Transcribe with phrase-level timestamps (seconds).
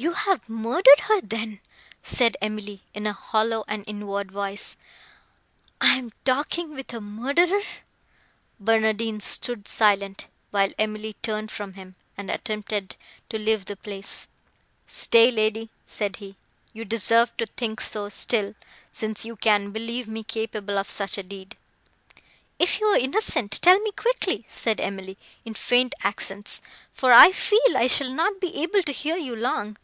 [0.00, 1.58] "You have murdered her, then!"
[2.04, 7.62] said Emily, in a hollow and inward voice—"I am talking with a murderer!"
[8.60, 12.94] Barnardine stood silent; while Emily turned from him, and attempted
[13.28, 14.28] to leave the place.
[14.86, 16.36] "Stay, lady!" said he,
[16.72, 21.56] "You deserve to think so still—since you can believe me capable of such a deed."
[22.60, 26.62] "If you are innocent, tell me quickly," said Emily, in faint accents,
[26.92, 29.76] "for I feel I shall not be able to hear you long."